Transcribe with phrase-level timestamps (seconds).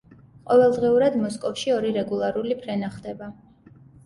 [0.51, 3.31] ყოველდღიურად მოსკოვში ორი რეგულარული ფრენა ხდება.